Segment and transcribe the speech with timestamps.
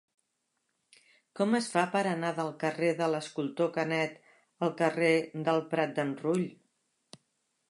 [1.39, 4.19] Com es fa per anar del carrer de l'Escultor Canet
[4.69, 5.15] al carrer
[5.51, 6.47] del Prat d'en Rull?